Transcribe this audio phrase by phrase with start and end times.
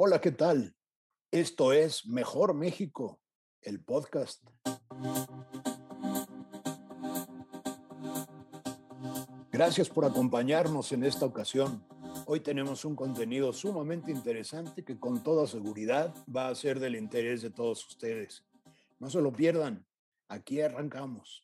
[0.00, 0.76] Hola, ¿qué tal?
[1.32, 3.20] Esto es Mejor México,
[3.62, 4.48] el podcast.
[9.50, 11.84] Gracias por acompañarnos en esta ocasión.
[12.26, 17.42] Hoy tenemos un contenido sumamente interesante que con toda seguridad va a ser del interés
[17.42, 18.44] de todos ustedes.
[19.00, 19.84] No se lo pierdan.
[20.28, 21.42] Aquí arrancamos.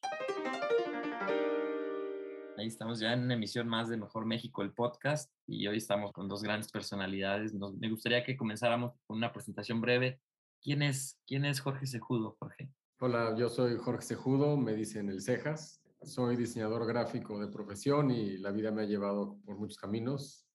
[2.56, 6.12] Ahí estamos ya en una emisión más de Mejor México, el podcast, y hoy estamos
[6.12, 7.52] con dos grandes personalidades.
[7.52, 10.20] me gustaría que comenzáramos con una presentación breve.
[10.62, 12.70] ¿Quién es, quién es Jorge Sejudo, Jorge?
[13.00, 15.82] Hola, yo soy Jorge Sejudo, me dicen el Cejas.
[16.02, 20.46] Soy diseñador gráfico de profesión y la vida me ha llevado por muchos caminos,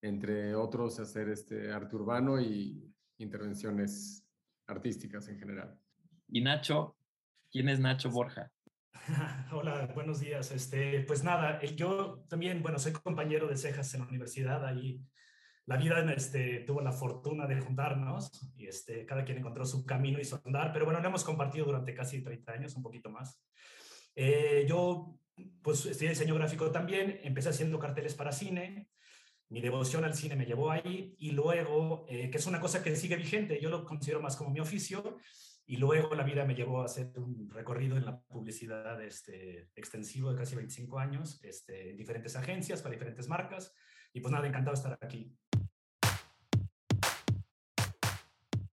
[0.00, 4.24] entre otros hacer este arte urbano y intervenciones
[4.66, 5.78] artísticas en general.
[6.28, 6.96] Y Nacho,
[7.50, 8.50] ¿quién es Nacho Borja?
[9.52, 10.50] Hola, buenos días.
[10.50, 14.64] Este, pues nada, yo también, bueno, soy compañero de cejas en la universidad.
[14.64, 15.00] Ahí
[15.66, 20.18] la vida este, tuvo la fortuna de juntarnos y este, cada quien encontró su camino
[20.18, 23.40] y su andar, pero bueno, lo hemos compartido durante casi 30 años, un poquito más.
[24.14, 25.18] Eh, yo,
[25.62, 28.88] pues, estudié diseño gráfico también, empecé haciendo carteles para cine.
[29.48, 32.96] Mi devoción al cine me llevó ahí y luego, eh, que es una cosa que
[32.96, 35.18] sigue vigente, yo lo considero más como mi oficio,
[35.68, 40.30] y luego la vida me llevó a hacer un recorrido en la publicidad este, extensivo
[40.30, 43.74] de casi 25 años, este, en diferentes agencias, para diferentes marcas.
[44.12, 45.36] Y pues nada, encantado de estar aquí.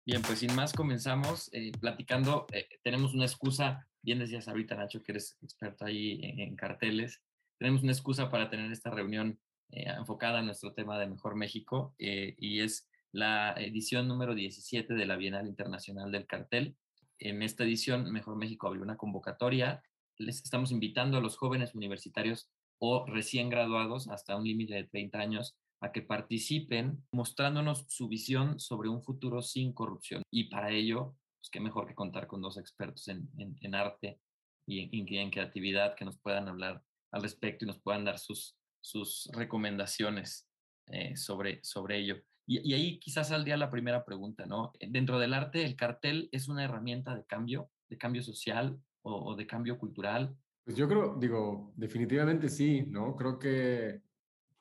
[0.05, 2.47] Bien, pues sin más comenzamos eh, platicando.
[2.53, 7.21] Eh, tenemos una excusa, bien decías ahorita Nacho, que eres experto ahí en, carteles.
[7.57, 9.37] Tenemos una excusa para tener esta reunión
[9.71, 15.05] eh, enfocada en nuestro tema de Mejor México y es la edición número 17 de
[15.05, 16.75] la Bienal Internacional del Cartel.
[17.19, 19.81] En esta edición, Mejor México abrió una convocatoria.
[20.17, 22.49] Les estamos invitando a los jóvenes universitarios
[22.79, 28.59] o recién graduados hasta un límite de 30 años a que participen mostrándonos su visión
[28.59, 30.23] sobre un futuro sin corrupción.
[30.31, 34.19] Y para ello, pues qué mejor que contar con dos expertos en, arte
[34.65, 38.57] y en, en, creatividad que nos puedan hablar al respecto y nos puedan dar sus,
[38.81, 40.47] sus recomendaciones
[40.87, 42.21] eh, sobre, sobre ello.
[42.49, 44.71] Y, ahí quizás saldría la primera pregunta, ¿no?
[44.79, 49.35] Eh, dentro del arte, ¿el cartel es una herramienta de cambio, de cambio social o,
[49.35, 50.35] de cambio cultural?
[50.63, 53.15] Pues yo creo, digo, definitivamente sí, ¿no?
[53.15, 54.01] Creo que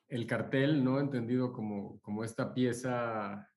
[0.09, 0.99] el cartel, ¿no?
[0.99, 3.49] Entendido como, como esta pieza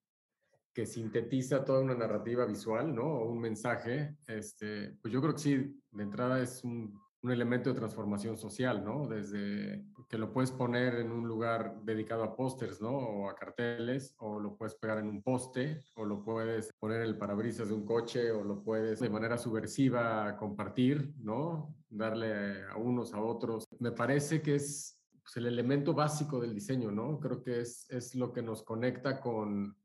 [0.73, 3.05] que sintetiza toda una narrativa visual, ¿no?
[3.05, 7.69] O un mensaje, este, pues yo creo que sí, de entrada es un, un elemento
[7.69, 9.07] de transformación social, ¿no?
[9.07, 12.91] Desde que lo puedes poner en un lugar dedicado a pósters, ¿no?
[12.91, 17.07] O a carteles, o lo puedes pegar en un poste, o lo puedes poner en
[17.07, 21.75] el parabrisas de un coche, o lo puedes de manera subversiva compartir, ¿no?
[21.89, 23.67] Darle a unos a otros.
[23.79, 27.19] Me parece que es pues, el elemento básico del diseño, ¿no?
[27.19, 29.75] Creo que es, es lo que nos conecta con,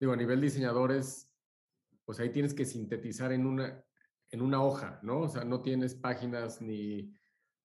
[0.00, 1.28] digo, a nivel diseñadores,
[2.06, 3.84] pues ahí tienes que sintetizar en una,
[4.32, 5.20] en una hoja, ¿no?
[5.20, 7.14] O sea, no tienes páginas ni,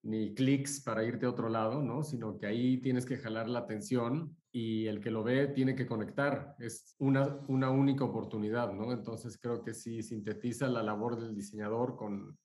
[0.03, 2.03] ni clics para irte a otro lado, ¿no?
[2.03, 5.87] Sino que ahí tienes que jalar la atención y el que lo ve tiene que
[5.87, 6.55] conectar.
[6.59, 8.91] Es una, una única oportunidad, ¿no?
[8.91, 12.37] Entonces creo que sí sintetiza la labor del diseñador con,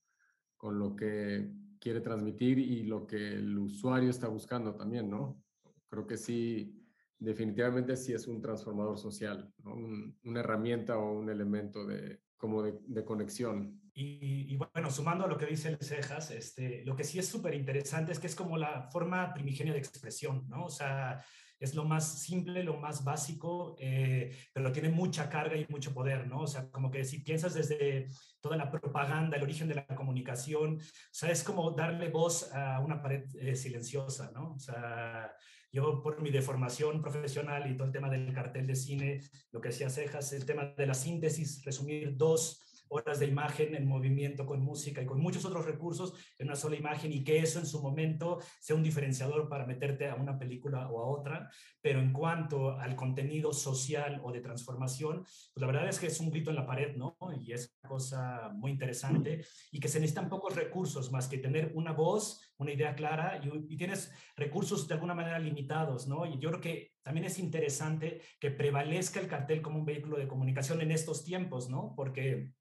[0.57, 1.51] con lo que
[1.81, 5.43] quiere transmitir y lo que el usuario está buscando también, ¿no?
[5.89, 6.81] Creo que sí,
[7.19, 9.75] definitivamente sí es un transformador social, ¿no?
[10.25, 13.81] una herramienta o un elemento de, como de, de conexión.
[13.95, 17.55] Y, bueno, sumando a lo que dice el Cejas, este, lo que sí es súper
[17.55, 20.65] interesante es que es como la forma primigenia de expresión, ¿no?
[20.65, 21.25] O sea,
[21.61, 26.27] es lo más simple, lo más básico, eh, pero tiene mucha carga y mucho poder,
[26.27, 26.41] ¿no?
[26.41, 28.09] O sea, como que si piensas desde
[28.41, 32.81] toda la propaganda, el origen de la comunicación, o sea, es como darle voz a
[32.81, 34.55] una pared eh, silenciosa, ¿no?
[34.55, 35.33] O sea,
[35.73, 39.21] yo por mi deformación profesional y todo el tema del cartel de cine,
[39.53, 42.61] lo que decía Cejas, el tema de la síntesis, resumir dos
[42.93, 46.77] horas de imagen en movimiento con música y con muchos otros recursos en una sola
[46.77, 50.89] imagen y que eso en su momento sea un diferenciador para meterte a una película
[50.91, 51.51] o a otra.
[51.81, 56.21] Pero en cuanto al contenido social o de transformación, pues la verdad es que es
[56.21, 57.17] un grito en la pared, ¿no?
[57.41, 61.73] Y es una cosa muy interesante y que se necesitan pocos recursos más que tener
[61.75, 66.27] una voz, una idea clara y, y tienes recursos de alguna manera limitados, ¿no?
[66.27, 70.29] Y yo creo que también es interesante que prevalezca el cartel como un vehículo de
[70.29, 71.95] comunicación en estos tiempos, ¿no?
[71.97, 72.53] Porque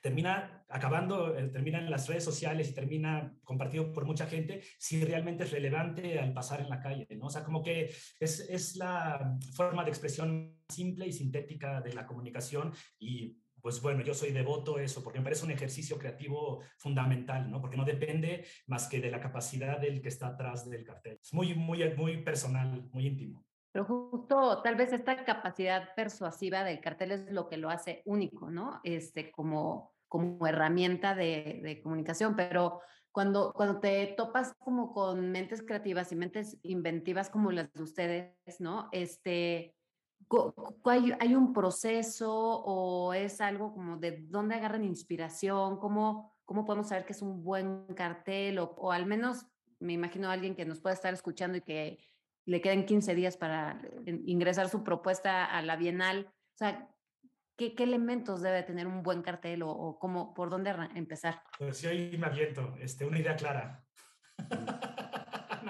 [0.00, 5.04] termina acabando, eh, termina en las redes sociales y termina compartido por mucha gente, si
[5.04, 7.26] realmente es relevante al pasar en la calle, ¿no?
[7.26, 12.06] O sea, como que es, es la forma de expresión simple y sintética de la
[12.06, 16.62] comunicación y pues bueno, yo soy devoto a eso, porque me parece un ejercicio creativo
[16.78, 17.60] fundamental, ¿no?
[17.60, 21.18] Porque no depende más que de la capacidad del que está atrás del cartel.
[21.22, 23.44] Es muy, muy, muy personal, muy íntimo.
[23.72, 28.50] Pero justo tal vez esta capacidad persuasiva del cartel es lo que lo hace único,
[28.50, 28.80] ¿no?
[28.82, 32.80] Este, como, como herramienta de, comunicación, pero
[33.12, 38.34] cuando, cuando te topas como con mentes creativas y mentes inventivas como las de ustedes,
[38.58, 38.88] ¿no?
[38.90, 39.76] Este,
[40.84, 45.78] ¿hay, ¿Hay un proceso o es algo como de dónde agarran inspiración?
[45.78, 48.58] ¿Cómo, cómo podemos saber que es un buen cartel?
[48.58, 49.46] O, o al menos
[49.78, 52.09] me imagino a alguien que nos pueda estar escuchando y que
[52.50, 56.26] le queden 15 días para ingresar su propuesta a la Bienal.
[56.28, 56.88] O sea,
[57.56, 61.42] ¿qué, qué elementos debe tener un buen cartel o, o cómo, por dónde empezar?
[61.56, 63.84] Pues yo ahí me aviento, este, una idea clara.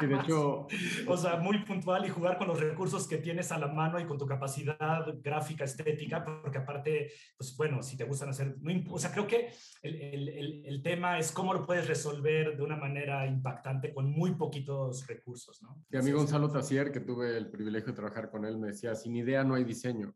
[0.06, 0.66] De hecho,
[1.06, 4.06] o sea, muy puntual y jugar con los recursos que tienes a la mano y
[4.06, 8.98] con tu capacidad gráfica, estética, porque aparte, pues bueno, si te gustan hacer, no, o
[8.98, 9.52] sea, creo que
[9.82, 9.96] el,
[10.28, 15.06] el, el, tema es cómo lo puedes resolver de una manera impactante con muy poquitos
[15.06, 15.84] recursos, ¿no?
[15.90, 19.16] Mi amigo Gonzalo Tassier, que tuve el privilegio de trabajar con él, me decía, sin
[19.16, 20.14] idea no hay diseño.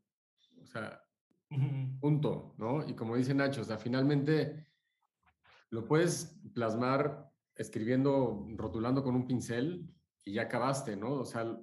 [0.62, 1.00] O sea,
[2.00, 2.86] punto, ¿no?
[2.88, 4.66] Y como dice Nacho, o sea, finalmente
[5.70, 9.88] lo puedes plasmar escribiendo, rotulando con un pincel
[10.24, 11.12] y ya acabaste, ¿no?
[11.12, 11.58] O sea,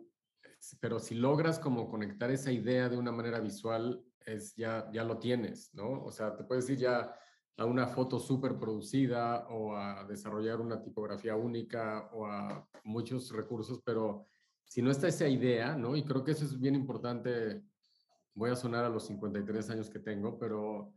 [0.80, 5.18] pero si logras como conectar esa idea de una manera visual, es ya, ya lo
[5.18, 6.04] tienes, ¿no?
[6.04, 7.14] O sea, te puedes ir ya
[7.58, 13.82] a una foto súper producida o a desarrollar una tipografía única o a muchos recursos,
[13.84, 14.28] pero
[14.66, 15.96] si no está esa idea, ¿no?
[15.96, 17.64] Y creo que eso es bien importante,
[18.34, 20.94] voy a sonar a los 53 años que tengo, pero,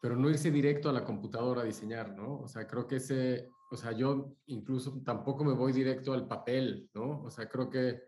[0.00, 2.40] pero no irse directo a la computadora a diseñar, ¿no?
[2.40, 6.90] O sea, creo que ese, o sea, yo incluso tampoco me voy directo al papel,
[6.94, 7.22] ¿no?
[7.22, 8.02] O sea, creo que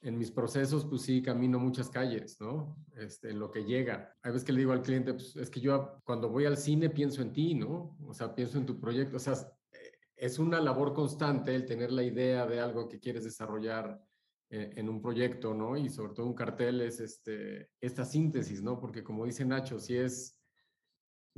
[0.00, 2.76] en mis procesos, pues sí, camino muchas calles, ¿no?
[2.94, 4.16] Este, lo que llega.
[4.22, 6.88] Hay veces que le digo al cliente, pues es que yo cuando voy al cine
[6.88, 7.96] pienso en ti, ¿no?
[8.06, 9.16] O sea, pienso en tu proyecto.
[9.16, 9.34] O sea,
[10.18, 14.00] es una labor constante el tener la idea de algo que quieres desarrollar
[14.50, 15.76] eh, en un proyecto, ¿no?
[15.76, 18.80] Y sobre todo un cartel es este, esta síntesis, ¿no?
[18.80, 20.37] Porque como dice Nacho, si es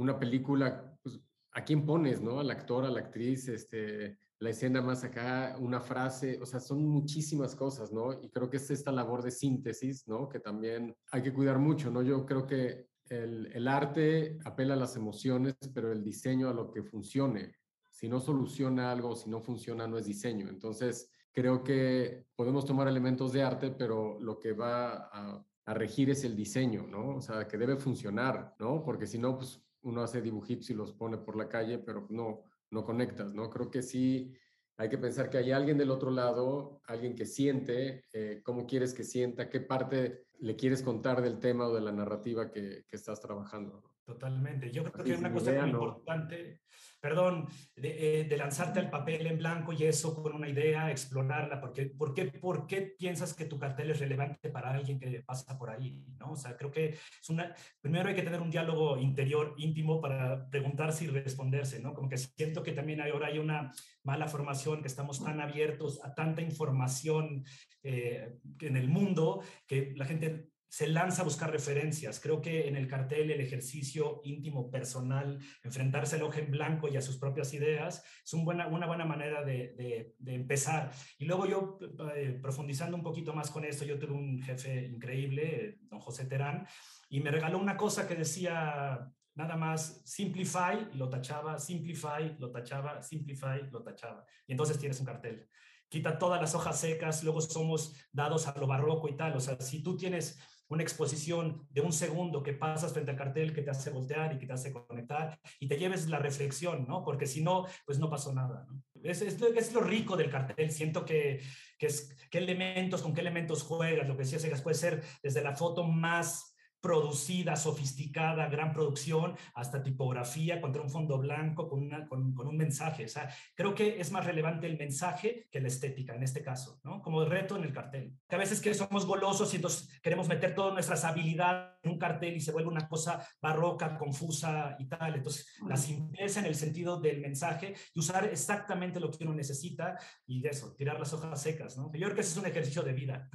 [0.00, 1.20] una película, pues
[1.52, 2.40] ¿a quién pones, no?
[2.40, 6.86] Al actor, a la actriz, este, la escena más acá, una frase, o sea, son
[6.86, 8.12] muchísimas cosas, ¿no?
[8.22, 10.28] Y creo que es esta labor de síntesis, ¿no?
[10.28, 12.02] Que también hay que cuidar mucho, ¿no?
[12.02, 16.70] Yo creo que el, el arte apela a las emociones, pero el diseño a lo
[16.70, 17.56] que funcione.
[17.90, 20.48] Si no soluciona algo, si no funciona, no es diseño.
[20.48, 26.08] Entonces, creo que podemos tomar elementos de arte, pero lo que va a, a regir
[26.08, 27.16] es el diseño, ¿no?
[27.16, 28.82] O sea, que debe funcionar, ¿no?
[28.82, 32.44] Porque si no, pues uno hace dibujitos y los pone por la calle, pero no,
[32.70, 33.50] no conectas, ¿no?
[33.50, 34.34] Creo que sí
[34.76, 38.94] hay que pensar que hay alguien del otro lado, alguien que siente, eh, cómo quieres
[38.94, 42.96] que sienta, qué parte le quieres contar del tema o de la narrativa que, que
[42.96, 43.82] estás trabajando.
[44.06, 44.70] Totalmente.
[44.72, 46.62] Yo creo que una cosa muy importante,
[47.00, 51.60] perdón, de, eh, de, lanzarte al papel en blanco y eso con una idea, explorarla,
[51.60, 55.58] porque ¿por qué, ¿por qué piensas que tu cartel es relevante para alguien que pasa
[55.58, 56.04] por ahí?
[56.18, 56.32] ¿no?
[56.32, 60.48] O sea, creo que es una, primero hay que tener un diálogo interior íntimo para
[60.48, 61.94] preguntarse y responderse, ¿no?
[61.94, 66.14] Como que siento que también ahora hay una mala formación, que estamos tan abiertos a
[66.14, 67.44] tanta información
[67.82, 72.20] eh, en el mundo que la gente se lanza a buscar referencias.
[72.20, 76.96] Creo que en el cartel el ejercicio íntimo, personal, enfrentarse al ojo en blanco y
[76.96, 80.92] a sus propias ideas es un buena, una buena manera de, de, empezar.
[81.18, 81.78] Y luego yo,
[82.14, 86.64] eh, profundizando un poquito más con esto, yo tuve un jefe increíble, don José Terán,
[87.08, 93.02] y me regaló una cosa que decía nada más simplify, lo tachaba, simplify, lo tachaba,
[93.02, 94.24] simplify, lo tachaba.
[94.46, 95.48] Y entonces tienes un cartel.
[95.88, 99.36] Quita todas las hojas secas, luego somos dados a lo barroco y tal.
[99.36, 100.38] O sea, si tú tienes
[100.70, 104.38] una exposición de un segundo que pasas frente al cartel que te hace voltear y
[104.38, 107.04] que te hace conectar y te lleves la reflexión, ¿no?
[107.04, 108.82] Porque si no, pues no pasó nada, ¿no?
[109.02, 110.70] Es, es, es lo rico del cartel.
[110.70, 111.40] Siento que,
[111.78, 115.56] que es qué elementos, con qué elementos juegas, lo que decías, puede ser desde la
[115.56, 116.49] foto más
[116.80, 122.56] producida, sofisticada, gran producción, hasta tipografía contra un fondo blanco con, una, con, con, un
[122.56, 123.04] mensaje.
[123.04, 126.80] O sea, creo que es más relevante el mensaje que la estética en este caso,
[126.84, 127.02] ¿no?
[127.02, 128.16] Como reto en el cartel.
[128.28, 131.98] Que a veces que somos golosos y entonces queremos meter todas nuestras habilidades en un
[131.98, 135.14] cartel y se vuelve una cosa barroca, confusa y tal.
[135.16, 139.98] Entonces, la simpleza en el sentido del mensaje y usar exactamente lo que uno necesita
[140.26, 141.90] y de eso, tirar las hojas secas, ¿no?
[141.92, 143.30] Yo creo que ese es un ejercicio de vida.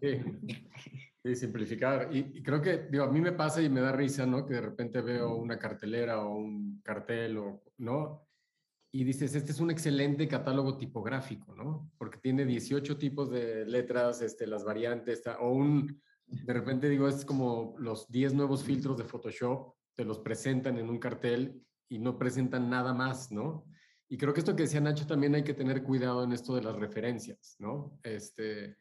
[0.00, 0.20] Sí.
[1.26, 2.08] Sí, simplificar.
[2.14, 4.46] Y, creo que, digo, a mí me pasa y me da risa, ¿no?
[4.46, 8.28] Que de repente veo una cartelera o un cartel, o, ¿no?
[8.92, 11.90] Y dices, este es un excelente catálogo tipográfico, ¿no?
[11.98, 17.24] Porque tiene 18 tipos de letras, este, las variantes, o un, de repente digo, es
[17.24, 22.16] como los 10 nuevos filtros de Photoshop, te los presentan en un cartel y no
[22.18, 23.66] presentan nada más, ¿no?
[24.08, 26.62] Y creo que esto que decía Nacho también hay que tener cuidado en esto de
[26.62, 27.98] las referencias, ¿no?
[28.04, 28.76] Este,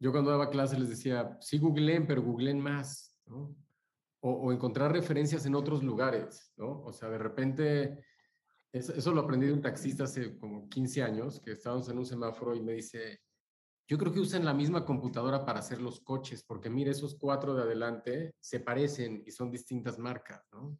[0.00, 3.54] yo cuando daba clases les decía, sí googleen, pero googleen más, ¿no?
[4.20, 6.82] O, encontrar referencias en otros lugares, ¿no?
[6.82, 8.04] O sea, de repente,
[8.72, 12.06] eso, eso, lo aprendí de un taxista hace como 15 años, que estábamos en un
[12.06, 13.20] semáforo y me dice,
[13.86, 17.54] yo creo que usan la misma computadora para hacer los coches, porque mire, esos cuatro
[17.54, 20.78] de adelante se parecen y son distintas marcas, ¿no?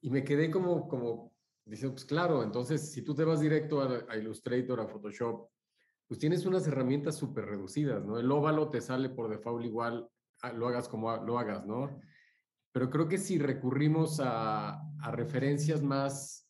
[0.00, 1.32] Y me quedé como, como
[1.64, 5.48] diciendo, pues claro, entonces si tú te vas directo a, a Illustrator, a Photoshop,
[6.06, 8.18] pues tienes unas herramientas súper reducidas, ¿no?
[8.18, 10.08] El óvalo te sale por default igual,
[10.42, 11.98] ah, lo hagas como lo hagas, ¿no?
[12.72, 16.48] Pero creo que si recurrimos a, a referencias más,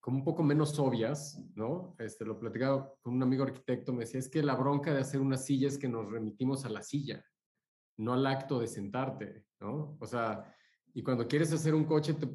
[0.00, 1.94] como un poco menos obvias, ¿no?
[1.98, 5.20] Este, lo platicaba con un amigo arquitecto, me decía, es que la bronca de hacer
[5.20, 7.24] una silla es que nos remitimos a la silla,
[7.98, 9.96] no al acto de sentarte, ¿no?
[10.00, 10.54] O sea,
[10.94, 12.28] y cuando quieres hacer un coche, te,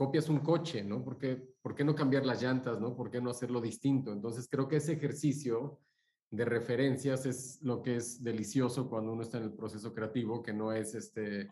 [0.00, 1.04] copias un coche, ¿no?
[1.04, 2.96] ¿Por qué, ¿Por qué no cambiar las llantas, ¿no?
[2.96, 4.14] ¿Por qué no hacerlo distinto?
[4.14, 5.78] Entonces creo que ese ejercicio
[6.30, 10.54] de referencias es lo que es delicioso cuando uno está en el proceso creativo, que
[10.54, 11.50] no es este,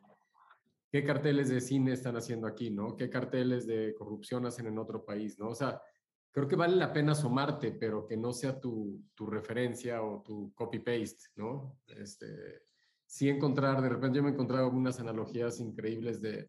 [0.90, 2.96] ¿qué carteles de cine están haciendo aquí, ¿no?
[2.96, 5.50] ¿Qué carteles de corrupción hacen en otro país, ¿no?
[5.50, 5.82] O sea,
[6.32, 10.54] creo que vale la pena asomarte, pero que no sea tu, tu referencia o tu
[10.54, 11.76] copy-paste, ¿no?
[11.86, 12.62] Este,
[13.04, 16.48] sí encontrar, de repente yo me he encontrado unas analogías increíbles de,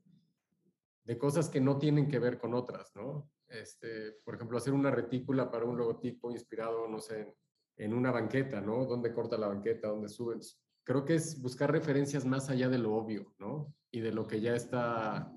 [1.03, 3.29] de cosas que no tienen que ver con otras, ¿no?
[3.47, 7.35] Este, por ejemplo, hacer una retícula para un logotipo inspirado, no sé,
[7.77, 8.85] en, una banqueta, ¿no?
[8.85, 9.87] ¿Dónde corta la banqueta?
[9.87, 10.61] ¿Dónde subes?
[10.83, 13.73] Creo que es buscar referencias más allá de lo obvio, ¿no?
[13.91, 15.31] Y de lo que ya está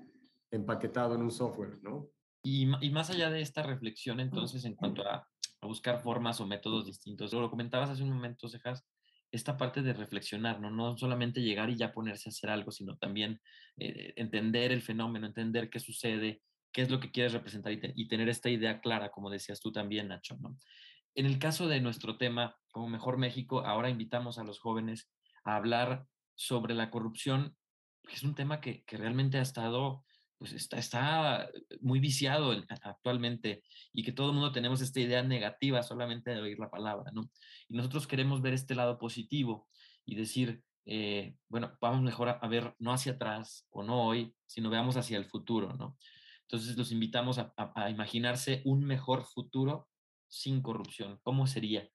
[0.51, 2.09] empaquetado en un software, ¿no?
[2.43, 5.27] Y, y más allá de esta reflexión, entonces, en cuanto a,
[5.61, 8.85] a buscar formas o métodos distintos, lo comentabas hace un momento, Cejas,
[9.33, 10.69] esta parte de reflexionar, ¿no?
[10.69, 13.41] No solamente llegar y ya ponerse a hacer algo, sino también
[13.77, 18.29] eh, entender el fenómeno, entender qué sucede, qué es lo que quieres representar y, tener
[18.29, 20.55] esta idea clara, como decías tú también, Nacho, ¿no?
[21.15, 25.09] En el caso de nuestro tema, como Mejor México, ahora invitamos a los jóvenes
[25.43, 27.55] a hablar sobre la corrupción,
[28.07, 30.05] que es un tema que, que realmente ha estado
[30.43, 35.81] pues está, está muy viciado actualmente y que todo el mundo tenemos esta idea negativa
[35.83, 37.31] solamente de oír la palabra, ¿no?
[37.69, 39.69] Y nosotros queremos ver este lado positivo
[40.03, 44.69] y decir, eh, bueno, vamos mejor a, ver no hacia atrás o no hoy, sino
[44.69, 45.97] veamos hacia el futuro, ¿no?
[46.41, 49.87] Entonces los invitamos a, a imaginarse un mejor futuro
[50.27, 51.21] sin corrupción.
[51.23, 51.87] ¿Cómo sería?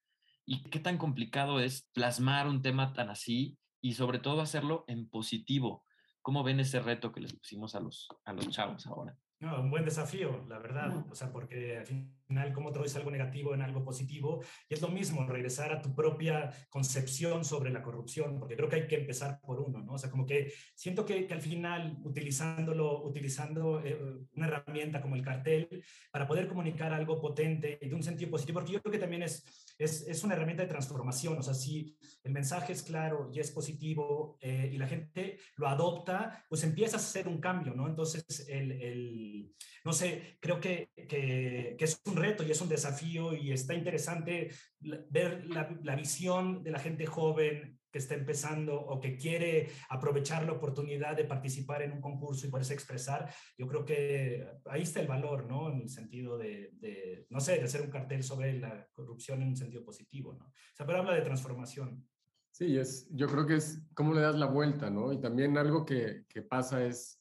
[0.46, 5.06] ¿Y qué tan complicado es plasmar un tema tan así y sobre todo hacerlo en
[5.06, 5.84] positivo?
[6.28, 9.16] ¿Cómo ven ese reto que les pusimos a los, a los chavos ahora?
[9.40, 11.06] No, un buen desafío, la verdad.
[11.10, 11.86] O sea, porque al
[12.28, 14.44] final, ¿cómo traes algo negativo en algo positivo?
[14.68, 18.76] Y es lo mismo, regresar a tu propia concepción sobre la corrupción, porque creo que
[18.76, 19.94] hay que empezar por uno, ¿no?
[19.94, 23.98] O sea, como que siento que, que al final, utilizándolo, utilizando eh,
[24.34, 25.82] una herramienta como el cartel,
[26.12, 29.22] para poder comunicar algo potente y de un sentido positivo, porque yo creo que también
[29.22, 31.38] es, es, es una herramienta de transformación.
[31.38, 35.66] O sea, si el mensaje es claro y es positivo eh, y la gente lo
[35.66, 37.88] adopta, pues empiezas a hacer un cambio, ¿no?
[37.88, 39.54] Entonces, el, el
[39.88, 44.50] no sé, creo que, que, es un reto y es un desafío y está interesante
[44.80, 50.52] ver la, visión de la gente joven que está empezando o que quiere aprovechar la
[50.52, 55.08] oportunidad de participar en un concurso y poderse expresar, yo creo que ahí está el
[55.08, 55.70] valor, ¿no?
[55.72, 59.56] En el sentido de, no sé, de hacer un cartel sobre la corrupción en un
[59.56, 60.44] sentido positivo, ¿no?
[60.46, 62.06] O sea, pero habla de transformación.
[62.50, 65.12] Sí, es, yo creo que es cómo le das la vuelta, ¿no?
[65.12, 67.18] Y también algo que, que pasa es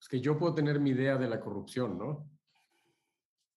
[0.00, 2.30] es que yo puedo tener mi idea de la corrupción, ¿no?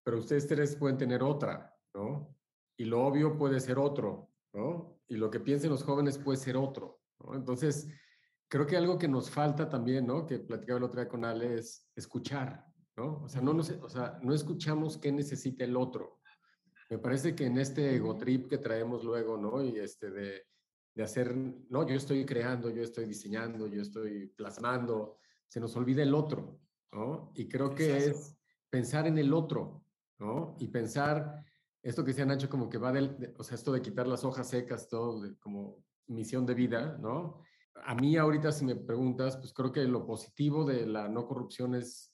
[0.03, 2.35] Pero ustedes tres pueden tener otra, ¿no?
[2.77, 4.99] Y lo obvio puede ser otro, ¿no?
[5.07, 7.35] Y lo que piensen los jóvenes puede ser otro, ¿no?
[7.35, 7.87] Entonces,
[8.47, 10.25] creo que algo que nos falta también, ¿no?
[10.25, 12.65] Que platicaba el otro día con Ale es escuchar,
[12.97, 13.23] ¿no?
[13.23, 16.19] O sea, no, nos, o sea, no escuchamos qué necesita el otro.
[16.89, 19.63] Me parece que en este ego trip que traemos luego, ¿no?
[19.63, 20.43] Y este de,
[20.93, 25.17] de hacer, no, yo estoy creando, yo estoy diseñando, yo estoy plasmando,
[25.47, 26.59] se nos olvida el otro,
[26.91, 27.31] ¿no?
[27.35, 28.37] Y creo que es
[28.69, 29.82] pensar en el otro,
[30.23, 30.55] ¿no?
[30.59, 31.43] Y pensar,
[31.81, 34.23] esto que se han hecho como que va del, o sea, esto de quitar las
[34.23, 37.41] hojas secas, todo como misión de vida, ¿no?
[37.85, 41.75] A mí ahorita si me preguntas, pues creo que lo positivo de la no corrupción
[41.75, 42.13] es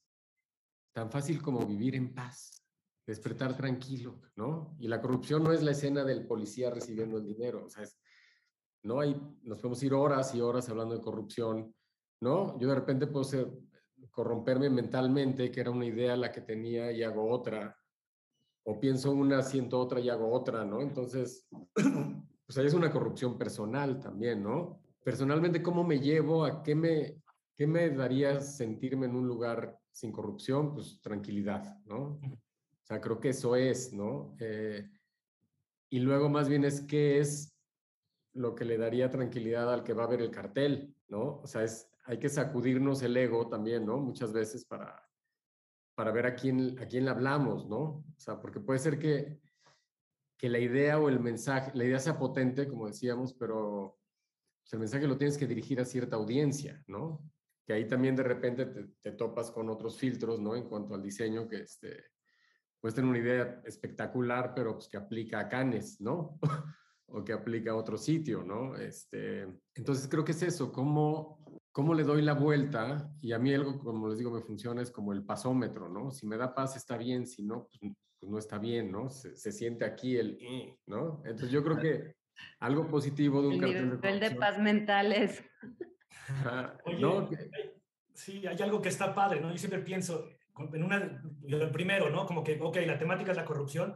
[0.94, 2.64] tan fácil como vivir en paz,
[3.06, 4.76] despertar tranquilo, ¿no?
[4.80, 8.00] Y la corrupción no es la escena del policía recibiendo el dinero, o sea, es,
[8.84, 9.14] no hay,
[9.44, 11.76] nos podemos ir horas y horas hablando de corrupción,
[12.22, 12.58] ¿no?
[12.60, 13.52] Yo de repente puedo ser,
[14.12, 17.79] corromperme mentalmente, que era una idea la que tenía y hago otra,
[18.64, 20.82] o pienso una, siento otra y hago otra, ¿no?
[20.82, 21.48] Entonces,
[22.46, 24.82] pues ahí es una corrupción personal también, ¿no?
[25.04, 26.46] Personalmente, ¿cómo me llevo?
[26.46, 27.22] ¿A qué me,
[27.56, 30.74] qué me daría sentirme en un lugar sin corrupción?
[30.74, 32.20] Pues tranquilidad, ¿no?
[32.22, 34.36] O sea, creo que eso es, ¿no?
[34.40, 34.88] Eh,
[35.90, 37.56] y luego más bien es qué es
[38.34, 41.40] lo que le daría tranquilidad al que va a ver el cartel, ¿no?
[41.42, 43.98] O sea, es, hay que sacudirnos el ego también, ¿no?
[43.98, 45.09] Muchas veces para,
[46.00, 47.78] para ver a quién, a quién le hablamos, ¿no?
[47.78, 49.38] O sea, porque puede ser que,
[50.38, 54.00] que la idea o el mensaje, la idea sea potente, como decíamos, pero
[54.62, 57.22] pues, el mensaje lo tienes que dirigir a cierta audiencia, ¿no?
[57.68, 58.66] Que ahí también de repente
[59.02, 60.56] te, topas con otros filtros, ¿no?
[60.56, 62.02] En cuanto al diseño, que este,
[62.80, 66.40] puedes una idea espectacular, pero pues que aplica a Canes, ¿no?
[67.08, 68.78] o que aplica a otro sitio, ¿no?
[68.78, 73.54] Este, entonces creo que es eso, cómo, cómo le doy la vuelta y a mí
[73.54, 76.12] algo, como les digo, me funciona es como el pasómetro, ¿no?
[76.12, 79.10] Si me da paz está bien, si no, pues, pues no está bien, ¿no?
[79.10, 80.38] Se, se, siente aquí el,
[80.88, 81.22] ¿no?
[81.26, 82.16] Entonces yo creo que
[82.60, 85.44] algo positivo de un el cartel nivel de, de paz mental es...
[86.86, 87.30] Oye, ¿no?
[88.14, 89.50] Sí, hay algo que está padre, ¿no?
[89.52, 90.28] Yo siempre pienso,
[90.74, 91.22] en una,
[91.72, 92.26] primero, ¿no?
[92.26, 93.96] Como que, ok, la temática es la corrupción,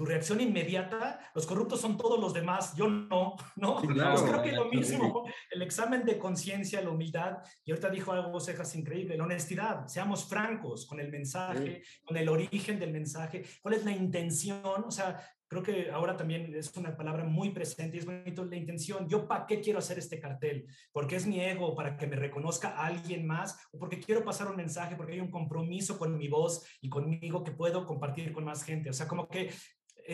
[0.00, 3.76] tu reacción inmediata, los corruptos son todos los demás, yo no, ¿no?
[3.82, 8.10] Claro, pues creo que lo mismo, el examen de conciencia, la humildad, y ahorita dijo
[8.10, 12.00] algo, Cejas, increíble, la honestidad, seamos francos con el mensaje, sí.
[12.02, 16.54] con el origen del mensaje, cuál es la intención, o sea, creo que ahora también
[16.54, 19.08] es una palabra muy presente y es bonito la intención.
[19.08, 20.64] Yo para qué quiero hacer este cartel?
[20.92, 24.56] Porque es mi ego, para que me reconozca alguien más, o porque quiero pasar un
[24.56, 28.62] mensaje, porque hay un compromiso con mi voz y conmigo que puedo compartir con más
[28.62, 28.90] gente.
[28.90, 29.50] O sea, como que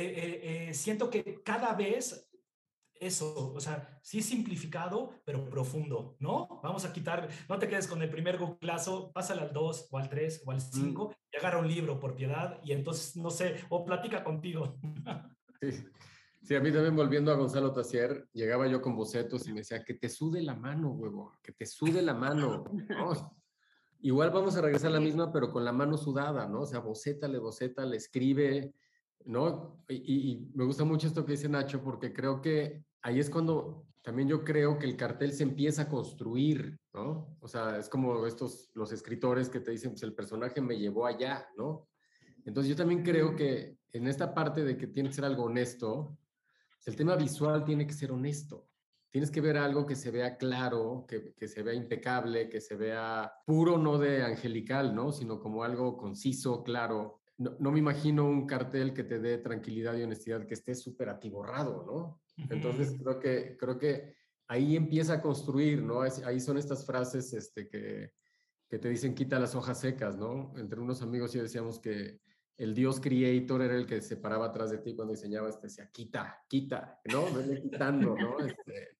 [0.01, 2.29] eh, eh, siento que cada vez
[3.01, 6.61] eso, o sea, sí simplificado, pero profundo, ¿no?
[6.63, 10.09] Vamos a quitar, no te quedes con el primer googlazo, pásale al 2 o al
[10.09, 11.13] 3 o al 5 mm.
[11.33, 14.77] y agarra un libro por piedad y entonces, no sé, o platica contigo.
[15.59, 15.73] Sí.
[16.43, 19.83] sí, a mí también volviendo a Gonzalo Tassier, llegaba yo con bocetos y me decía,
[19.83, 22.65] que te sude la mano, huevo, que te sude la mano.
[22.91, 23.37] ¿no?
[24.01, 26.61] Igual vamos a regresar a la misma, pero con la mano sudada, ¿no?
[26.61, 28.75] O sea, bocétale, bocétale, escribe,
[29.27, 29.83] ¿no?
[29.89, 34.29] Y, me gusta mucho esto que dice Nacho, porque creo que ahí es cuando también
[34.29, 37.37] yo creo que el cartel se empieza a construir, ¿no?
[37.41, 41.07] O sea, es como estos, los escritores que te dicen, pues el personaje me llevó
[41.07, 41.89] allá, ¿no?
[42.45, 46.17] Entonces yo también creo que en esta parte de que tiene que ser algo honesto,
[46.85, 48.69] el tema visual tiene que ser honesto.
[49.11, 52.77] Tienes que ver algo que se vea claro, que, que se vea impecable, que se
[52.77, 55.11] vea puro, no de angelical, ¿no?
[55.11, 59.97] Sino como algo conciso, claro, no, no, me imagino un cartel que te dé tranquilidad
[59.97, 62.23] y honestidad que esté súper atiborrado, ¿no?
[62.51, 64.15] Entonces creo que, creo que
[64.49, 66.03] ahí empieza a construir, ¿no?
[66.03, 68.13] Ahí son estas frases este, que,
[68.69, 70.53] que te dicen quita las hojas secas, ¿no?
[70.57, 72.21] Entre unos amigos yo decíamos que
[72.57, 75.91] el dios creator era el que se paraba atrás de ti cuando diseñaba, este, decía,
[75.93, 77.33] quita, quita, ¿no?
[77.33, 78.37] Venle quitando, ¿no?
[78.47, 78.97] Este,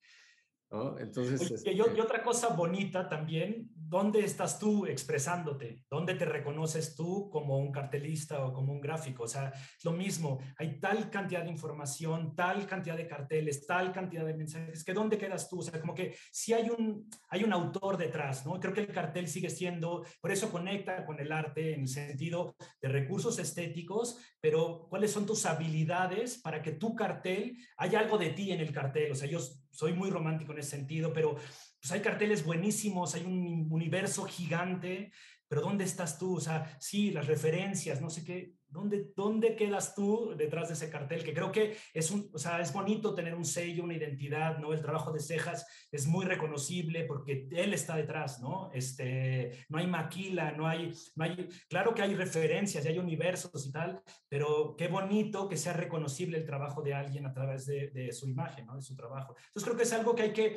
[0.71, 0.99] ¿no?
[0.99, 1.41] Entonces...
[1.41, 1.73] Oye, este...
[1.73, 5.85] y, y, otra cosa bonita también, ¿dónde estás tú expresándote?
[5.89, 9.25] ¿Dónde te reconoces tú como un cartelista o como un gráfico?
[9.25, 13.93] O sea, es lo mismo, hay tal cantidad de información, tal cantidad de carteles, tal
[13.93, 15.61] cantidad de mensajes, que ¿dónde quedas tú?
[15.61, 18.59] O sea, como que si hay un, hay un autor detrás, ¿no?
[18.59, 22.57] Creo que el cartel sigue siendo, por eso conecta con el arte en el sentido
[22.81, 28.31] de recursos estéticos, pero ¿cuáles son tus habilidades para que tu cartel, haya algo de
[28.31, 29.13] ti en el cartel?
[29.13, 29.39] O sea, yo
[29.77, 35.13] soy muy romántico en ese sentido, pero pues hay carteles buenísimos, hay un universo gigante,
[35.49, 36.37] pero ¿dónde estás tú?
[36.37, 40.91] O sea, sí, las referencias, no sé qué, ¿dónde, dónde quedas tú detrás de ese
[40.91, 41.25] cartel?
[41.25, 44.73] Que creo que es un, o sea, es bonito tener un sello, una identidad, ¿no?
[44.73, 48.71] El trabajo de Cejas es muy reconocible porque él está detrás, ¿no?
[48.73, 53.67] Este, no hay maquila, no hay, no hay, claro que hay referencias y hay universos
[53.67, 57.89] y tal, pero qué bonito que sea reconocible el trabajo de alguien a través de,
[57.91, 58.77] de su imagen, ¿no?
[58.77, 59.35] De su trabajo.
[59.39, 60.57] Entonces creo que es algo que hay que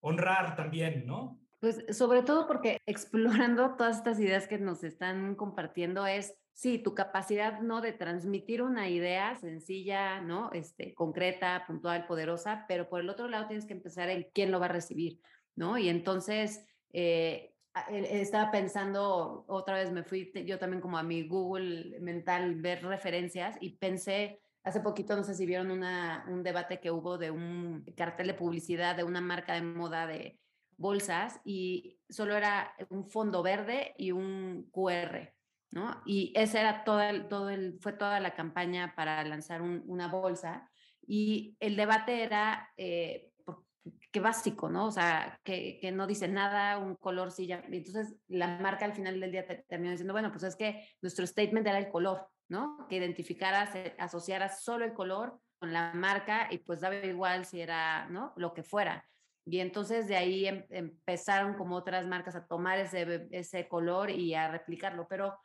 [0.00, 1.38] honrar también, ¿no?
[1.62, 6.94] Pues sobre todo porque explorando todas estas ideas que nos están compartiendo es, sí, tu
[6.94, 7.80] capacidad, ¿no?
[7.80, 10.50] De transmitir una idea sencilla, ¿no?
[10.52, 14.60] Este, concreta, puntual, poderosa, pero por el otro lado tienes que empezar en quién lo
[14.60, 15.20] va a recibir,
[15.54, 15.78] ¿no?
[15.78, 17.54] Y entonces, eh,
[17.90, 23.56] estaba pensando, otra vez me fui yo también como a mi Google mental, ver referencias
[23.60, 27.84] y pensé, Hace poquito, no sé si vieron una, un debate que hubo de un
[27.96, 30.38] cartel de publicidad de una marca de moda de
[30.76, 35.34] bolsas y solo era un fondo verde y un QR,
[35.72, 36.00] ¿no?
[36.06, 40.70] Y esa era todo todo el, fue toda la campaña para lanzar un, una bolsa
[41.06, 43.32] y el debate era eh,
[44.12, 44.86] qué básico, ¿no?
[44.86, 47.64] O sea, que, que, no dice nada, un color sí ya.
[47.70, 51.26] Entonces la marca al final del día te, terminó diciendo, bueno, pues es que nuestro
[51.26, 52.86] statement era el color, ¿no?
[52.88, 58.06] Que identificaras, asociaras solo el color con la marca y pues daba igual si era,
[58.10, 58.34] ¿no?
[58.36, 59.08] Lo que fuera.
[59.44, 64.34] Y entonces de ahí em, empezaron como otras marcas a tomar ese, ese color y
[64.34, 65.06] a replicarlo.
[65.08, 65.38] Pero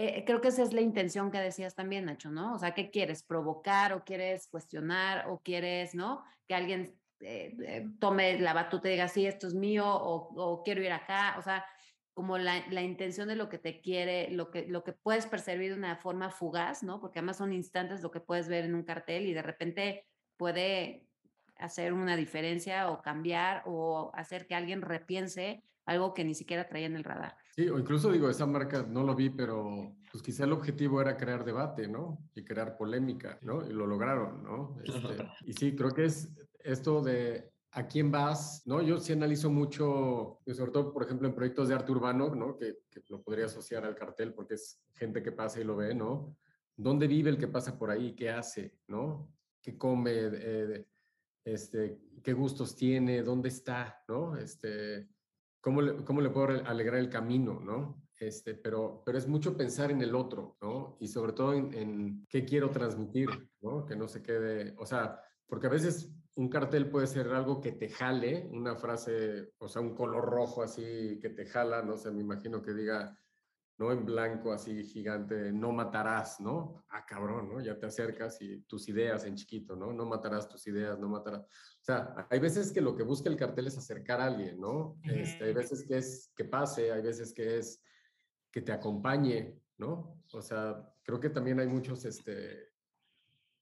[0.00, 2.54] eh, creo que esa es la intención que decías también, Nacho, ¿no?
[2.54, 3.24] O sea, ¿qué quieres?
[3.24, 6.22] ¿Provocar o quieres cuestionar o quieres, ¿no?
[6.46, 10.62] Que alguien eh, eh, tome la batuta y diga, sí, esto es mío o, o
[10.62, 11.66] quiero ir acá, o sea,
[12.14, 15.72] como la, la, intención de lo que te quiere, lo que, lo que puedes percibir
[15.72, 17.00] de una forma fugaz, ¿no?
[17.00, 20.06] Porque además son instantes lo que puedes ver en un cartel y de repente
[20.36, 21.07] puede
[21.58, 26.86] hacer una diferencia o cambiar o hacer que alguien repiense algo que ni siquiera traía
[26.86, 27.36] en el radar.
[27.54, 31.16] Sí, o incluso digo, esa marca no lo vi, pero pues quizá el objetivo era
[31.16, 32.18] crear debate, ¿no?
[32.34, 33.66] Y crear polémica, ¿no?
[33.66, 34.76] Y lo lograron, ¿no?
[34.84, 38.82] Este, y sí, creo que es esto de a quién vas, ¿no?
[38.82, 42.56] Yo sí analizo mucho, sobre todo, por ejemplo, en proyectos de arte urbano, ¿no?
[42.56, 45.94] Que, que lo podría asociar al cartel porque es gente que pasa y lo ve,
[45.94, 46.36] ¿no?
[46.76, 48.14] ¿Dónde vive el que pasa por ahí?
[48.14, 48.78] ¿Qué hace?
[48.86, 49.32] ¿No?
[49.60, 50.12] ¿Qué come?
[50.14, 50.86] Eh,
[51.52, 53.22] este, ¿Qué gustos tiene?
[53.22, 54.02] ¿Dónde está?
[54.08, 54.36] ¿No?
[54.36, 55.08] Este,
[55.60, 57.60] ¿cómo, le, ¿Cómo le puedo alegrar el camino?
[57.60, 58.02] ¿No?
[58.18, 60.96] Este, pero, pero es mucho pensar en el otro, ¿no?
[61.00, 63.28] Y sobre todo en, en qué quiero transmitir,
[63.60, 63.86] ¿no?
[63.86, 67.72] Que no se quede, o sea, porque a veces un cartel puede ser algo que
[67.72, 72.10] te jale, una frase, o sea, un color rojo así que te jala, no sé,
[72.10, 73.16] me imagino que diga,
[73.78, 76.84] no en blanco así gigante, no matarás, ¿no?
[76.90, 77.60] Ah, cabrón, ¿no?
[77.60, 79.92] Ya te acercas y tus ideas en chiquito, ¿no?
[79.92, 81.42] No matarás tus ideas, no matarás.
[81.42, 84.98] O sea, hay veces que lo que busca el cartel es acercar a alguien, ¿no?
[85.04, 87.80] Este, hay veces que es que pase, hay veces que es
[88.50, 90.22] que te acompañe, ¿no?
[90.32, 92.72] O sea, creo que también hay muchos, este,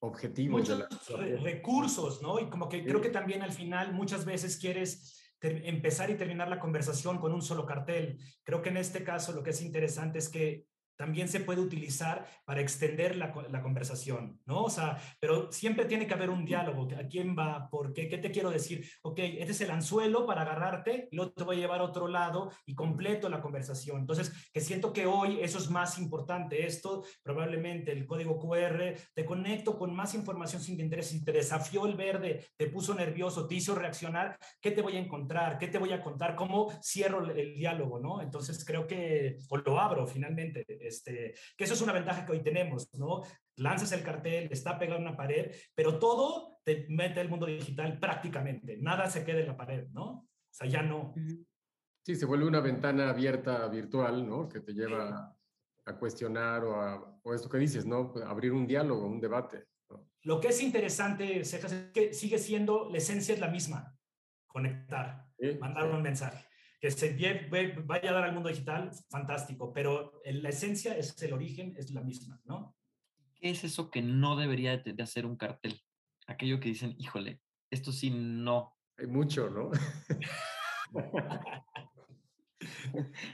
[0.00, 0.60] objetivos.
[0.60, 1.42] Muchos de la...
[1.42, 2.40] recursos, ¿no?
[2.40, 6.58] Y como que creo que también al final muchas veces quieres empezar y terminar la
[6.58, 8.18] conversación con un solo cartel.
[8.44, 10.64] Creo que en este caso lo que es interesante es que
[10.96, 14.64] también se puede utilizar para extender la, la, conversación, ¿no?
[14.64, 16.88] O sea, pero siempre tiene que haber un diálogo.
[16.98, 17.68] ¿A quién va?
[17.70, 18.08] ¿Por qué?
[18.08, 18.88] ¿Qué te quiero decir?
[19.02, 22.08] Ok, este es el anzuelo para agarrarte y luego te voy a llevar a otro
[22.08, 24.00] lado y completo la conversación.
[24.00, 26.66] Entonces, que siento que hoy eso es más importante.
[26.66, 31.08] Esto, probablemente el código QR, te conecto con más información sin interés.
[31.08, 35.00] Si te desafió el verde, te puso nervioso, te hizo reaccionar, ¿qué te voy a
[35.00, 35.58] encontrar?
[35.58, 36.34] ¿Qué te voy a contar?
[36.36, 38.22] ¿Cómo cierro el, el diálogo, no?
[38.22, 42.42] Entonces, creo que, o lo abro finalmente este, que eso es una ventaja que hoy
[42.42, 43.22] tenemos, ¿no?
[43.56, 47.98] Lanzas el cartel, está pegado en una pared, pero todo te mete el mundo digital
[47.98, 50.04] prácticamente, nada se queda en la pared, ¿no?
[50.04, 51.14] O sea, ya no.
[52.04, 54.48] Sí, se vuelve una ventana abierta virtual, ¿no?
[54.48, 55.36] Que te lleva
[55.84, 58.14] a cuestionar o, a, o esto que dices, ¿no?
[58.26, 59.66] Abrir un diálogo, un debate.
[59.90, 60.08] ¿no?
[60.22, 63.96] Lo que es interesante, Cejas, es que sigue siendo, la esencia es la misma,
[64.46, 65.56] conectar, ¿Sí?
[65.60, 66.45] mandar un mensaje
[66.86, 67.48] que se
[67.84, 72.00] vaya a dar al mundo digital, fantástico, pero la esencia es el origen, es la
[72.00, 72.76] misma, ¿no?
[73.34, 75.80] ¿Qué es eso que no debería de hacer un cartel?
[76.26, 78.76] Aquello que dicen, híjole, esto sí no.
[78.96, 79.70] Hay mucho, ¿no?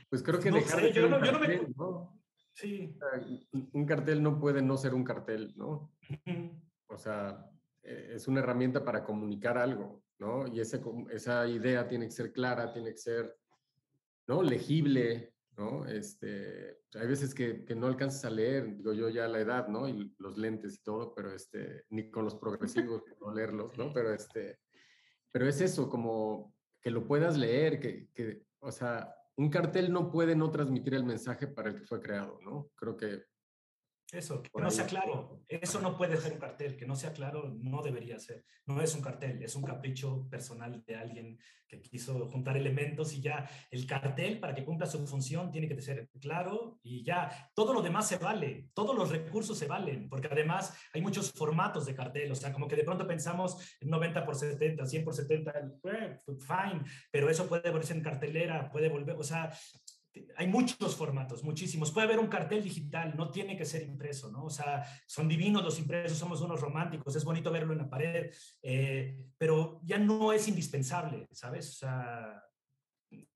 [0.09, 1.47] pues creo que no dejar sé, de yo, no, un yo no me...
[1.47, 2.23] cartel, ¿no?
[2.55, 2.99] Sí.
[3.73, 5.93] Un cartel no puede no ser un cartel, ¿no?
[6.87, 7.51] O sea,
[7.83, 10.47] eh, es una herramienta para comunicar algo, ¿no?
[10.47, 13.39] Y ese, esa idea tiene que ser clara, tiene que ser,
[14.27, 14.43] ¿no?
[14.43, 15.87] Legible, ¿no?
[15.87, 19.89] Este, hay veces que, que, no alcanzas a leer, digo yo ya la edad, ¿no?
[19.89, 23.93] Y los lentes y todo, pero este, ni con los progresivos no leerlos, ¿no?
[23.95, 24.59] Pero este,
[25.31, 30.11] pero es eso, como que lo puedas leer, que, que, o sea, un cartel no
[30.11, 32.71] puede no transmitir el mensaje para el que fue creado, ¿no?
[32.77, 33.25] Creo que
[34.13, 35.43] eso, que no sea claro.
[35.49, 38.45] Eso no puede ser un cartel, que no sea claro, no debería ser.
[38.67, 43.23] No es un cartel, es un capricho personal de alguien que quiso juntar elementos y
[43.23, 47.73] ya el cartel, para que cumpla su función, tiene que ser claro y ya todo
[47.73, 51.95] lo demás se vale, todos los recursos se valen, porque además hay muchos formatos de
[51.95, 55.53] cartel, o sea, como que de pronto pensamos en 90 por 70, 100 por 70,
[55.85, 59.51] eh, fine, pero eso puede volverse en cartelera, puede volver, o sea,
[60.37, 61.91] hay muchos formatos, muchísimos.
[61.91, 64.45] Puede haber un cartel digital, no tiene que ser impreso, ¿no?
[64.45, 68.31] O sea, son divinos los impresos, somos unos románticos, es bonito verlo en la pared,
[68.63, 71.71] eh, pero ya no es indispensable, ¿sabes?
[71.71, 72.43] O sea,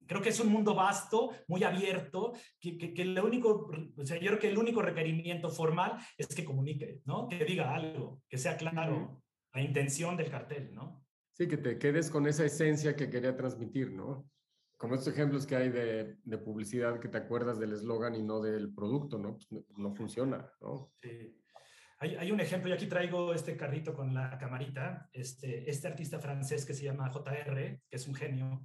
[0.06, 4.18] creo que es un mundo vasto, muy abierto, que, que, que lo único, o sea,
[4.18, 7.28] yo creo que el único requerimiento formal es que comunique, ¿no?
[7.28, 11.04] Que diga algo, que sea claro la intención del cartel, ¿no?
[11.32, 14.28] Sí, que te quedes con esa esencia que quería transmitir, ¿no?
[14.76, 18.40] Como estos ejemplos que hay de, de publicidad que te acuerdas del eslogan y no
[18.40, 19.34] del producto, ¿no?
[19.34, 20.92] Pues no, no, funciona, ¿no?
[21.02, 21.34] Sí.
[21.98, 26.18] Hay, hay, un ejemplo, yo aquí traigo este carrito con la camarita, este, este artista
[26.18, 27.54] francés que se llama JR,
[27.88, 28.64] que es un genio,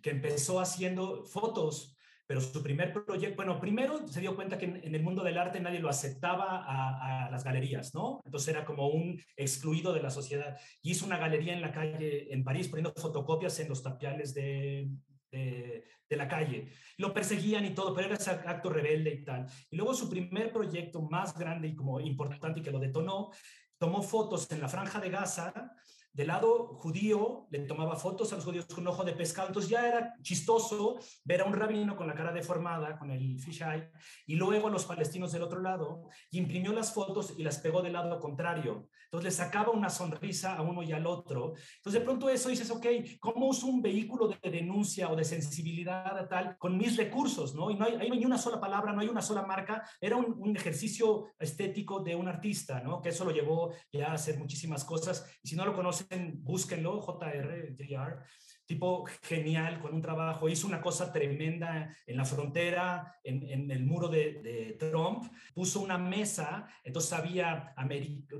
[0.00, 1.96] que empezó haciendo fotos
[2.28, 5.38] pero su primer proyecto, bueno, primero se dio cuenta que en, en, el mundo del
[5.38, 8.20] arte nadie lo aceptaba a, a, las galerías, ¿no?
[8.26, 10.58] Entonces era como un excluido de la sociedad.
[10.82, 14.90] Y hizo una galería en la calle en París poniendo fotocopias en los tapiales de,
[15.30, 16.72] de, la calle.
[16.96, 19.46] Lo perseguían y todo, pero era ese acto rebelde y tal.
[19.70, 23.30] Y luego su primer proyecto más grande y como importante y que lo detonó,
[23.78, 25.72] tomó fotos en la franja de Gaza
[26.18, 29.86] del lado judío le tomaba fotos a los judíos con ojo de pescado, entonces ya
[29.86, 33.88] era chistoso ver a un rabino con la cara deformada, con el fisheye,
[34.26, 37.82] y luego a los palestinos del otro lado, y imprimió las fotos y las pegó
[37.82, 38.88] del lado contrario.
[39.04, 41.54] Entonces le sacaba una sonrisa a uno y al otro.
[41.76, 42.86] Entonces de pronto eso dices, ok,
[43.20, 47.54] ¿cómo uso un vehículo de denuncia o de sensibilidad tal con mis recursos?
[47.54, 47.70] ¿no?
[47.70, 50.34] Y no hay, hay ni una sola palabra, no hay una sola marca, era un,
[50.36, 53.00] un ejercicio estético de un artista, ¿no?
[53.00, 55.76] que eso lo llevó ya a hacer muchísimas cosas, y si no lo
[56.08, 58.24] conocen, búsquenlo, JR, JR,
[58.66, 64.08] tipo genial con un trabajo, hizo una cosa tremenda en la frontera, en, el muro
[64.08, 67.74] de, Trump, puso una mesa, entonces había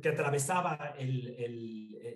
[0.03, 0.95] que atravesaba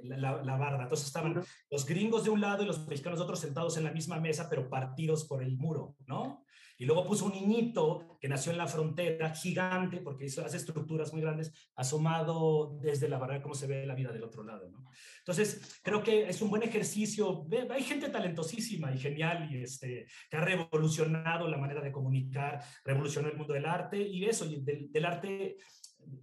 [0.03, 3.77] la, barda, entonces estaban los gringos de un lado y los mexicanos de otro sentados
[3.77, 6.45] en la misma mesa, pero partidos por el muro, ¿no?
[6.83, 11.13] Y luego puso un niñito que nació en la frontera, gigante, porque hizo, hace estructuras
[11.13, 14.69] muy grandes, asomado desde la barrera, cómo se ve la vida del otro lado.
[14.69, 14.87] ¿no?
[15.19, 17.47] Entonces, creo que es un buen ejercicio.
[17.71, 23.29] Hay gente talentosísima y genial y este, que ha revolucionado la manera de comunicar, revolucionó
[23.29, 25.59] el mundo del arte y eso, y del, del arte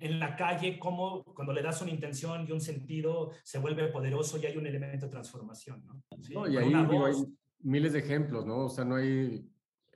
[0.02, 4.38] en la calle, cómo cuando le das una intención y un sentido se vuelve poderoso
[4.38, 5.86] y hay un elemento de transformación.
[5.86, 6.04] ¿no?
[6.34, 7.16] no y ahí hay
[7.62, 8.66] miles de ejemplos, ¿no?
[8.66, 9.42] O sea, no hay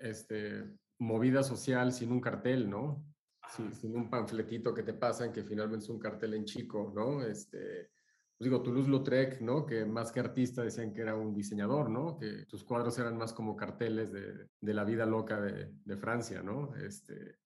[0.03, 0.63] este,
[0.99, 3.05] movida social sin un cartel, ¿no?
[3.49, 7.23] Sin, un panfletito que te pasan que finalmente es un cartel en chico, ¿no?
[7.23, 7.91] Este,
[8.37, 9.65] pues digo, Toulouse-Lautrec, ¿no?
[9.65, 12.17] Que más que artista decían que era un diseñador, ¿no?
[12.17, 16.41] Que sus cuadros eran más como carteles de, de la vida loca de, de, Francia,
[16.41, 16.75] ¿no?
[16.75, 17.37] Este,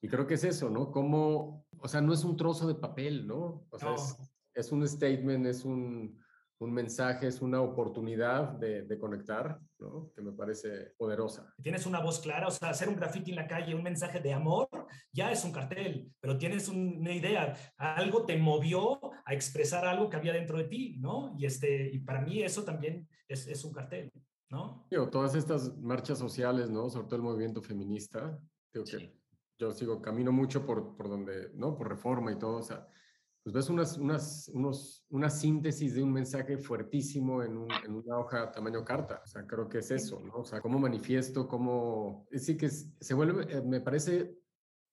[0.00, 0.90] y creo que es eso, ¿no?
[0.90, 3.66] Como, o sea, no es un trozo de papel, ¿no?
[3.70, 4.16] O sea, es,
[4.54, 6.20] es un statement, es un,
[6.60, 10.10] un mensaje, es una oportunidad de, conectar, ¿no?
[10.14, 11.54] Que me parece poderosa.
[11.62, 14.32] Tienes una voz clara, o sea, hacer un graffiti en la calle, un mensaje de
[14.32, 14.68] amor,
[15.12, 20.16] ya es un cartel, pero tienes una idea, algo te movió a expresar algo que
[20.16, 21.34] había dentro de ti, ¿no?
[21.38, 24.10] Y, este, y para mí eso también es, es un cartel,
[24.50, 24.86] ¿no?
[24.90, 26.90] Yo, todas estas marchas sociales, ¿no?
[26.90, 28.36] Sobre todo el movimiento feminista,
[28.72, 29.16] digo que
[29.60, 31.76] yo sigo, camino mucho por, por donde, ¿no?
[31.76, 32.88] Por reforma y todo, o sea,
[33.48, 38.52] pues ves unas, unas, unos, una síntesis de un mensaje fuertísimo en, en, una hoja
[38.52, 39.22] tamaño carta.
[39.24, 40.40] O sea, creo que es eso, ¿no?
[40.40, 42.26] O sea, cómo manifiesto, cómo...
[42.30, 44.36] Es decir, que se vuelve, eh, me parece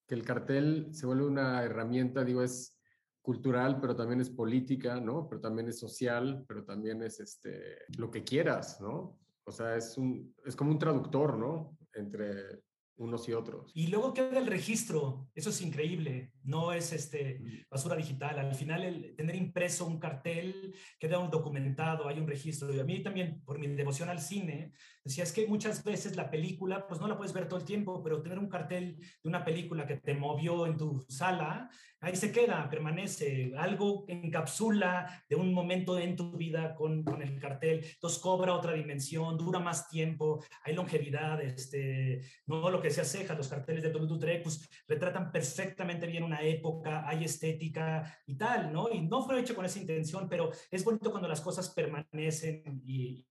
[0.07, 2.79] que el cartel se vuelve una herramienta, digo, es
[3.21, 5.27] cultural, pero también es política, ¿no?
[5.27, 9.19] Pero también es social, pero también es este, lo que quieras, ¿no?
[9.43, 11.77] O sea, es, un, es como un traductor, ¿no?
[11.93, 12.63] Entre
[12.97, 13.69] unos y otros.
[13.73, 18.83] Y luego queda el registro, eso es increíble, no es este basura digital, al final
[18.83, 22.73] el tener impreso un cartel, queda un documentado, hay un registro.
[22.73, 24.71] Y a mí también, por mi devoción al cine,
[25.03, 28.01] decía, es que muchas veces la película, pues no la puedes ver todo el tiempo,
[28.03, 31.69] pero tener un cartel de una película que te movió en tu sala,
[32.01, 37.39] ahí se queda, permanece, algo encapsula de un momento en tu vida con, con el
[37.39, 43.05] cartel, entonces cobra otra dimensión, dura más tiempo, hay longevidad, este, no lo que sea
[43.05, 48.71] ceja, los carteles de Toulouse pues retratan perfectamente bien una época, hay estética y tal,
[48.71, 48.89] ¿no?
[48.89, 53.25] Y no fue hecho con esa intención, pero es bonito cuando las cosas permanecen y,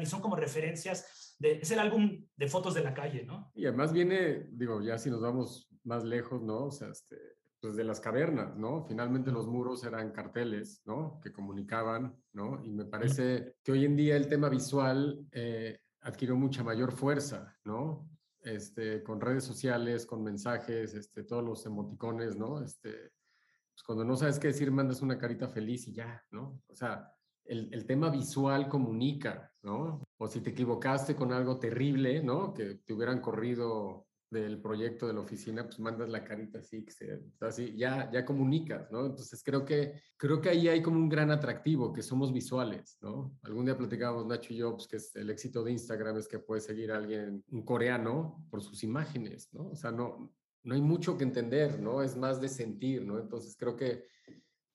[0.00, 3.52] y son como referencias, de, es el álbum de fotos de la calle, ¿no?
[3.54, 6.66] Y además viene, digo, ya si nos vamos más lejos, ¿no?
[6.66, 7.16] O sea, este,
[7.60, 8.84] pues de las cavernas, ¿no?
[8.86, 11.20] Finalmente los muros eran carteles, ¿no?
[11.22, 12.62] Que comunicaban, ¿no?
[12.64, 17.56] Y me parece que hoy en día el tema visual eh, adquirió mucha mayor fuerza,
[17.64, 18.08] ¿no?
[18.46, 22.62] Este, con redes sociales, con mensajes, este, todos los emoticones, ¿no?
[22.62, 26.62] Este, pues cuando no sabes qué decir, mandas una carita feliz y ya, ¿no?
[26.68, 27.12] O sea,
[27.44, 30.00] el, el, tema visual comunica, ¿no?
[30.16, 32.54] O si te equivocaste con algo terrible, ¿no?
[32.54, 36.90] Que te hubieran corrido del proyecto de la oficina, pues mandas la carita así, que
[36.90, 39.06] se, así ya, ya comunicas, ¿no?
[39.06, 43.36] Entonces creo que, creo que ahí hay como un gran atractivo, que somos visuales, ¿no?
[43.42, 46.38] Algún día platicábamos, Nacho y yo, pues, que es el éxito de Instagram es que
[46.38, 49.68] puede seguir a alguien, un coreano, por sus imágenes, ¿no?
[49.68, 50.32] O sea, no,
[50.64, 52.02] no hay mucho que entender, ¿no?
[52.02, 53.20] Es más de sentir, ¿no?
[53.20, 54.04] Entonces creo que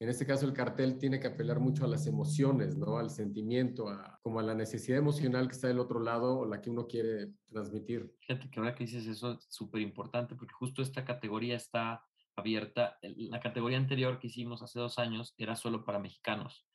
[0.02, 2.98] en este caso el cartel tiene que apelar mucho a las emociones, ¿no?
[2.98, 6.60] Al sentimiento, a, como a la necesidad emocional que está del otro lado o la
[6.60, 8.12] que uno quiere transmitir.
[8.22, 12.04] Fíjate que ahora que dices eso es súper importante porque justo esta categoría está
[12.36, 12.98] abierta.
[13.04, 16.66] La categoría anterior que hicimos hace dos años era solo para mexicanos,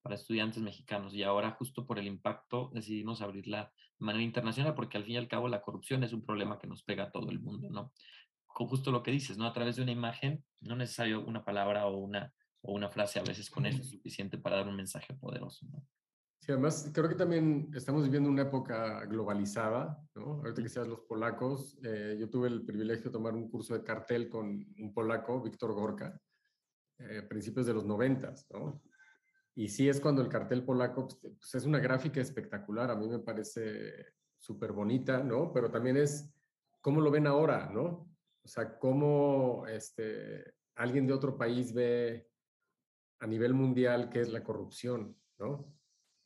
[0.00, 4.96] para estudiantes mexicanos y ahora justo por el impacto decidimos abrirla de manera internacional porque
[4.96, 7.30] al fin y al cabo la corrupción es un problema que nos pega a todo
[7.30, 7.92] el mundo, ¿no?
[8.46, 9.44] Con justo lo que dices, ¿no?
[9.44, 12.32] A través de una imagen, no necesario una palabra o una
[12.66, 15.66] o una frase a veces con eso es suficiente para dar un mensaje poderoso.
[16.40, 19.98] Sí, además creo que también estamos viviendo una época globalizada.
[20.14, 23.82] Ahorita que seas los polacos, eh, yo tuve el privilegio de tomar un curso de
[23.82, 26.20] cartel con un polaco, Víctor Gorka,
[26.98, 28.82] eh, principios de los noventas, ¿no?
[29.54, 33.08] Y sí es cuando el cartel polaco, pues, pues es una gráfica espectacular, a mí
[33.08, 34.06] me parece
[34.38, 35.52] súper bonita, ¿no?
[35.52, 36.30] Pero también es
[36.80, 38.08] cómo lo ven ahora, ¿no?
[38.42, 42.28] O sea, cómo este, alguien de otro país ve
[43.20, 45.72] a nivel mundial qué es la corrupción, ¿no?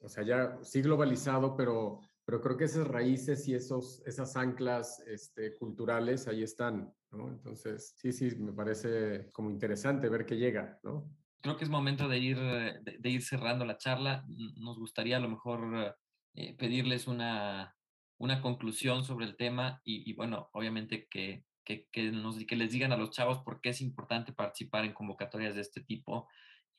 [0.00, 5.00] O sea, ya sí globalizado, pero, pero creo que esas raíces y esos, esas anclas
[5.07, 7.29] este, culturales ahí están, ¿no?
[7.29, 11.11] Entonces, sí, sí, me parece como interesante ver qué llega, ¿no?
[11.42, 14.24] Creo que es momento de ir, de, ir cerrando la charla.
[14.57, 15.96] Nos gustaría a lo mejor
[16.35, 17.74] eh, pedirles una,
[18.18, 22.92] una conclusión sobre el tema y, bueno, obviamente que, que, que, nos, que les digan
[22.92, 26.29] a los chavos por qué es importante participar en convocatorias de este tipo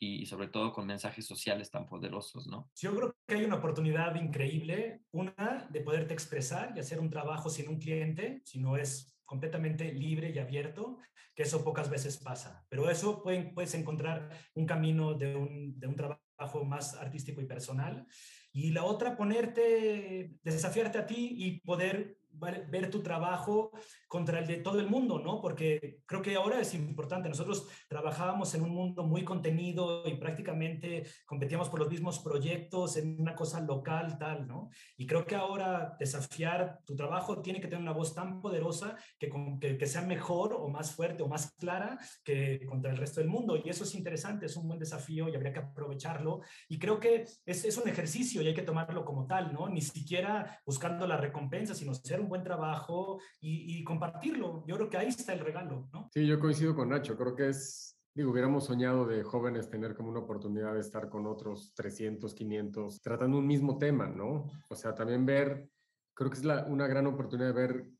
[0.03, 2.71] y, sobre todo con mensajes sociales tan poderosos, ¿no?
[2.75, 7.51] Yo creo que hay una oportunidad increíble, una de poderte expresar y hacer un trabajo
[7.51, 10.97] sin un cliente, si no es completamente libre y abierto,
[11.35, 12.65] que eso pocas veces pasa.
[12.67, 18.07] Pero eso puedes encontrar un camino de un, de un trabajo más artístico y personal
[18.51, 23.71] y la otra, ponerte, desafiarte a ti y poder ver tu trabajo
[24.07, 25.41] contra el de todo el mundo, ¿no?
[25.41, 27.29] Porque creo que ahora es importante.
[27.29, 33.19] Nosotros trabajábamos en un mundo muy contenido y prácticamente competíamos por los mismos proyectos en
[33.19, 34.69] una cosa local, tal, ¿no?
[34.97, 39.29] Y creo que ahora desafiar tu trabajo tiene que tener una voz tan poderosa que,
[39.59, 43.29] que, que sea mejor o más fuerte o más clara que contra el resto del
[43.29, 43.55] mundo.
[43.55, 46.41] Y eso es interesante, es un buen desafío y habría que aprovecharlo.
[46.69, 49.69] Y creo que es, es un ejercicio y hay que tomarlo como tal, ¿no?
[49.69, 54.63] Ni siquiera buscando la recompensa, sino ser un buen trabajo y, compartirlo.
[54.67, 56.10] Yo creo que ahí está el regalo, ¿no?
[56.13, 57.17] Sí, yo coincido con Nacho.
[57.17, 61.27] Creo que es, digo, hubiéramos soñado de jóvenes tener como una oportunidad de estar con
[61.27, 64.49] otros 300, 500, tratando un mismo tema, ¿no?
[64.69, 65.69] O sea, también ver,
[66.13, 67.91] creo que es la, una gran oportunidad de ver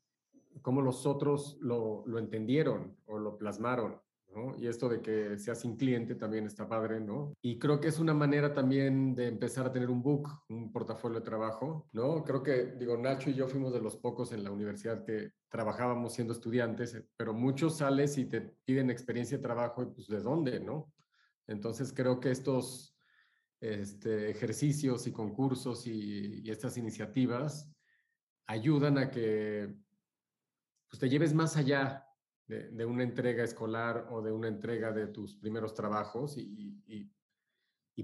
[0.60, 4.01] cómo los otros lo, lo entendieron o lo plasmaron.
[4.58, 7.34] Y esto de que seas sin cliente también está padre, ¿no?
[7.42, 11.20] Y creo que es una manera también de empezar a tener un book, un portafolio
[11.20, 12.24] de trabajo, ¿no?
[12.24, 16.14] Creo que, digo, Nacho y yo fuimos de los pocos en la universidad que trabajábamos
[16.14, 20.20] siendo estudiantes, eh, pero muchos sales y te piden experiencia de trabajo y pues de
[20.20, 20.92] dónde, ¿no?
[21.46, 22.96] Entonces creo que estos
[23.60, 27.70] este, ejercicios y concursos y, y estas iniciativas
[28.46, 29.74] ayudan a que
[30.88, 32.06] pues, te lleves más allá
[32.46, 37.10] de, una entrega escolar o de una entrega de tus primeros trabajos y, y,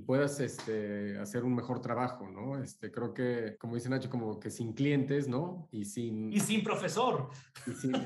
[0.06, 2.62] puedas este, hacer un mejor trabajo, ¿no?
[2.62, 5.68] Este, creo que, como dice Nacho, como que sin clientes, ¿no?
[5.72, 6.32] Y sin...
[6.32, 7.30] Y sin profesor.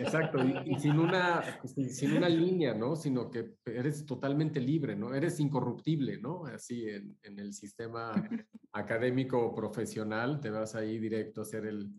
[0.01, 1.45] exacto, y, sin, una,
[1.91, 2.97] sin una línea, ¿no?
[2.97, 5.15] Sino que eres totalmente libre, ¿no?
[5.15, 6.47] Eres incorruptible, ¿no?
[6.47, 8.11] Así en, en el sistema
[8.73, 11.93] académico profesional, te vas ahí directo a hacer el,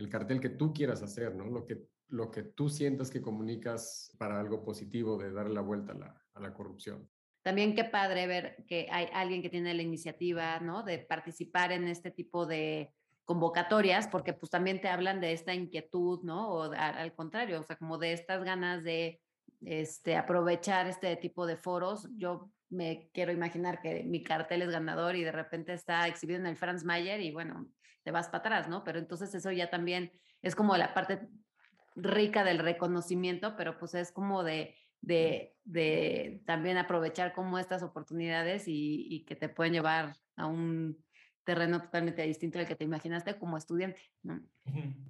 [0.00, 1.46] el cartel que tú quieras hacer, ¿no?
[1.46, 5.92] Lo que lo que tú sientas que comunicas para algo positivo de darle la vuelta
[5.92, 7.08] a la, a la corrupción.
[7.42, 10.82] También qué padre ver que hay alguien que tiene la iniciativa, ¿no?
[10.82, 12.92] De participar en este tipo de
[13.24, 16.50] convocatorias, porque pues también te hablan de esta inquietud, ¿no?
[16.50, 19.20] O al contrario, o sea, como de estas ganas de
[19.62, 22.08] este, aprovechar este tipo de foros.
[22.16, 26.46] Yo me quiero imaginar que mi cartel es ganador y de repente está exhibido en
[26.46, 27.68] el Franz Mayer y bueno,
[28.02, 28.84] te vas para atrás, ¿no?
[28.84, 31.28] Pero entonces eso ya también es como la parte
[32.02, 38.68] rica del reconocimiento, pero pues es como de, de, de también aprovechar como estas oportunidades
[38.68, 41.02] y, y, que te pueden llevar a un
[41.44, 44.00] terreno totalmente distinto al que te imaginaste como estudiante.
[44.22, 44.40] ¿no?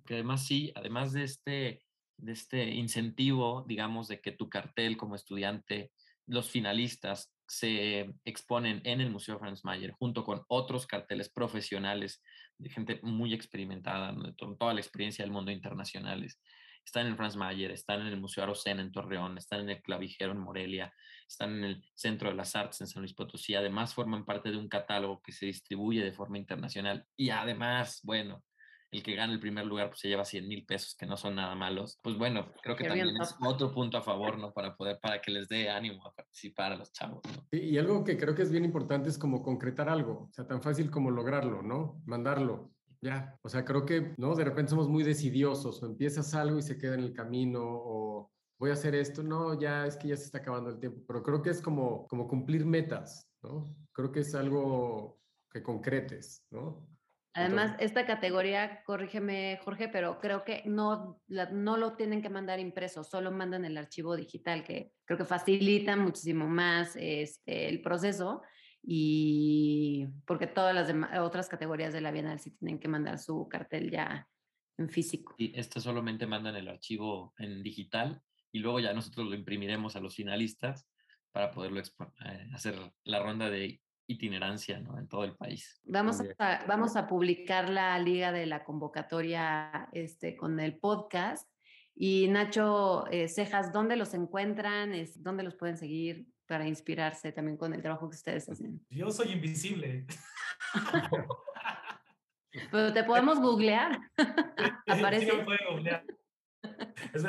[0.07, 1.83] Que además sí, además de este,
[2.17, 5.93] de este incentivo, digamos, de que tu cartel como estudiante,
[6.27, 12.23] los finalistas se exponen en el Museo Franz Mayer junto con otros carteles profesionales
[12.59, 16.41] de gente muy experimentada, con toda la experiencia del mundo internacionales
[16.85, 19.83] están en el Franz Mayer, están en el Museo Arocena en Torreón, están en el
[19.83, 20.93] Clavijero en Morelia,
[21.29, 23.55] están en el Centro de las Artes en San Luis Potosí.
[23.55, 27.07] Además, forman parte de un catálogo que se distribuye de forma internacional.
[27.17, 28.43] Y además, bueno,
[28.91, 31.37] el que gana el primer lugar pues, se lleva 100 mil pesos, que no son
[31.37, 31.99] nada malos.
[32.03, 34.53] Pues bueno, creo que también es otro punto a favor, ¿no?
[34.53, 37.47] Para poder, para que les dé ánimo a participar a los chavos, ¿no?
[37.53, 40.47] Y, y algo que creo que es bien importante es como concretar algo, o sea,
[40.47, 42.03] tan fácil como lograrlo, ¿no?
[42.07, 42.73] Mandarlo.
[43.03, 44.35] Ya, o sea, creo que, ¿no?
[44.35, 48.31] De repente somos muy decidiosos, o empiezas algo y se queda en el camino, o
[48.59, 51.23] voy a hacer esto, no, ya es que ya se está acabando el tiempo, pero
[51.23, 53.75] creo que es como, como cumplir metas, ¿no?
[53.93, 55.19] Creo que es algo
[55.51, 56.87] que concretes, ¿no?
[57.33, 63.05] Además, esta categoría, corrígeme Jorge, pero creo que no, no lo tienen que mandar impreso,
[63.05, 68.43] solo mandan el archivo digital, que creo que facilita muchísimo más este, el proceso
[68.83, 73.91] y porque todas las otras categorías de la Bienal sí tienen que mandar su cartel
[73.91, 74.29] ya
[74.79, 75.35] en físico.
[75.39, 78.23] Y este solamente mandan el archivo en digital
[78.53, 80.89] y luego ya nosotros lo imprimiremos a los finalistas
[81.33, 84.99] para poderlo eh, hacer la ronda de itinerancia ¿no?
[84.99, 85.81] en todo el país.
[85.85, 91.49] Vamos a, vamos a publicar la liga de la convocatoria este, con el podcast.
[91.95, 94.95] Y Nacho eh, Cejas, ¿dónde los encuentran?
[94.95, 98.85] Es, ¿Dónde los pueden seguir para inspirarse también con el trabajo que ustedes hacen?
[98.91, 100.05] Yo soy invisible.
[102.73, 104.01] Pero te podemos googlear.
[104.89, 105.31] Aparece.
[105.31, 105.37] Sí,
[105.71, 106.05] googlear.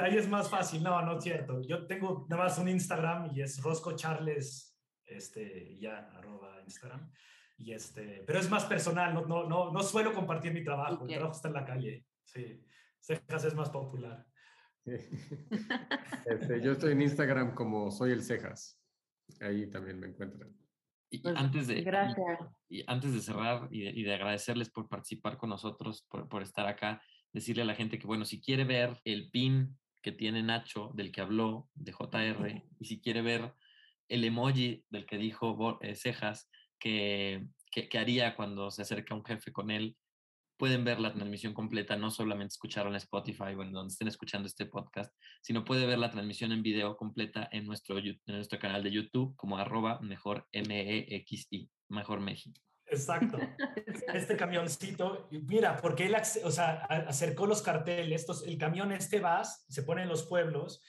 [0.02, 0.82] ahí es más fácil.
[0.82, 1.62] No, no es cierto.
[1.62, 7.08] Yo tengo nada más un Instagram y es Rosco Charles, este, ya, arroba Instagram.
[7.60, 11.06] Y este, pero es más personal, no, no, no, no suelo compartir mi trabajo.
[11.06, 12.08] Mi trabajo está en la calle.
[12.24, 12.60] Sí.
[13.00, 14.26] Cejas es más popular.
[16.26, 18.81] Este, yo estoy en Instagram como soy el Cejas.
[19.40, 20.56] Ahí también me encuentran.
[21.10, 22.40] Y pues, antes de, gracias.
[22.70, 27.02] Y, antes de cerrar y de, agradecerles por participar con nosotros, por, por, estar acá,
[27.34, 31.12] decirle a la gente que, bueno, si quiere ver el pin que tiene Nacho, del
[31.12, 33.54] que habló, de JR, y si quiere ver
[34.08, 39.24] el emoji del que dijo eh, Cejas, que, que, que, haría cuando se acerca un
[39.24, 39.96] jefe con él,
[40.62, 44.46] pueden ver la transmisión completa, no solamente escucharlo en Spotify o en donde estén escuchando
[44.46, 48.84] este podcast, sino puede ver la transmisión en video completa en nuestro, en nuestro canal
[48.84, 52.62] de YouTube como arroba mejor M-E-X-I, mejor México.
[52.86, 53.40] Exacto.
[54.14, 59.66] Este camioncito, mira, porque él o sea, acercó los carteles, estos, el camión este vas,
[59.68, 60.84] se pone en los pueblos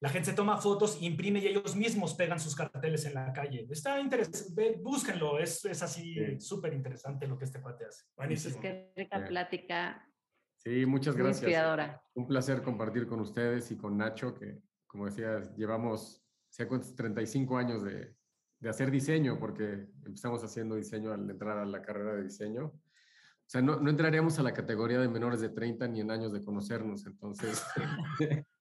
[0.00, 3.66] la gente se toma fotos, imprime y ellos mismos pegan sus carteles en la calle.
[3.70, 8.04] Está interesante, búsquenlo, es, es así súper interesante lo que este cuate hace.
[8.16, 8.60] Buenísimo.
[8.60, 10.08] Qué rica plática.
[10.56, 11.42] Sí, muchas gracias.
[11.42, 12.02] Inspiradora.
[12.14, 17.82] Un placer compartir con ustedes y con Nacho, que como decías, llevamos, ¿se 35 años
[17.82, 18.14] de,
[18.60, 22.66] de hacer diseño, porque empezamos haciendo diseño al entrar a la carrera de diseño.
[22.66, 26.32] O sea, no, no, entraríamos a la categoría de menores de 30 ni en años
[26.32, 27.62] de conocernos, entonces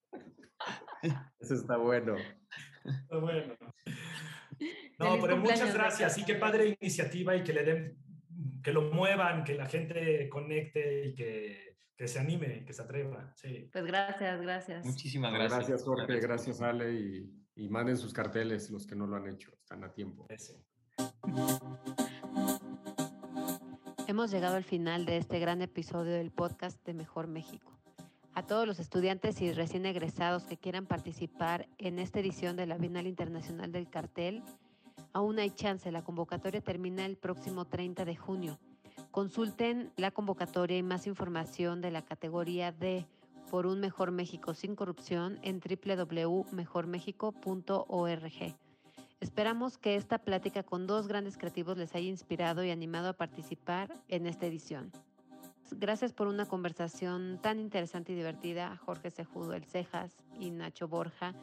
[1.39, 2.15] Eso está bueno.
[2.83, 3.55] Está bueno.
[4.99, 6.17] No, pero muchas gracias.
[6.17, 7.97] Y qué padre iniciativa y que le den,
[8.63, 13.33] que lo muevan, que la gente conecte y que, que se anime, que se atreva.
[13.35, 13.69] Sí.
[13.71, 14.85] Pues gracias, gracias.
[14.85, 15.59] Muchísimas gracias.
[15.59, 16.19] Gracias, Jorge.
[16.19, 16.93] Gracias, Ale.
[16.93, 19.51] Y, y, manden sus carteles los que no lo han hecho.
[19.61, 20.27] Están a tiempo.
[24.07, 27.74] Hemos llegado al final de este gran episodio del podcast de Mejor México.
[28.35, 32.77] A todos los estudiantes y recién egresados que quieran participar en esta edición de la
[32.77, 34.43] Bienal Internacional del Cartel,
[35.13, 35.89] aún hay chance.
[35.89, 38.59] La convocatoria termina el próximo 30 de junio.
[39.11, 43.07] Consulten la convocatoria y más información de la categoría D
[43.49, 48.55] por un mejor México sin corrupción en www.mejormexico.org.
[49.21, 53.93] Esperamos que esta plática con dos grandes creativos les haya inspirado y animado a participar
[54.09, 54.91] en esta edición.
[55.71, 61.33] Gracias por una conversación tan interesante y divertida Jorge Sejudo El Cejas y Nacho Borja,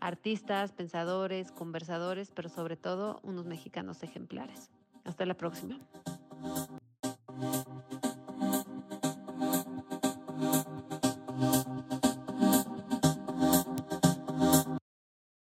[0.00, 4.70] artistas, pensadores, conversadores, pero sobre todo unos mexicanos ejemplares.
[5.04, 5.78] Hasta la próxima.